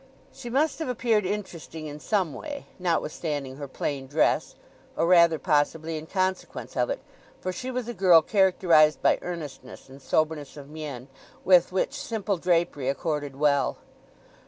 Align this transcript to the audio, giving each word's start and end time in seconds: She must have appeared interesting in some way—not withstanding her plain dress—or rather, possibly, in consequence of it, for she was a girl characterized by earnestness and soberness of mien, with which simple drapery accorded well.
She 0.33 0.49
must 0.49 0.79
have 0.79 0.89
appeared 0.89 1.27
interesting 1.27 1.85
in 1.85 1.99
some 1.99 2.33
way—not 2.33 3.03
withstanding 3.03 3.57
her 3.57 3.67
plain 3.67 4.07
dress—or 4.07 5.05
rather, 5.05 5.37
possibly, 5.37 5.95
in 5.95 6.07
consequence 6.07 6.75
of 6.75 6.89
it, 6.89 7.01
for 7.39 7.51
she 7.51 7.69
was 7.69 7.87
a 7.87 7.93
girl 7.93 8.23
characterized 8.23 9.03
by 9.03 9.19
earnestness 9.21 9.89
and 9.89 10.01
soberness 10.01 10.57
of 10.57 10.71
mien, 10.71 11.07
with 11.45 11.71
which 11.71 11.93
simple 11.93 12.37
drapery 12.37 12.89
accorded 12.89 13.35
well. 13.35 13.77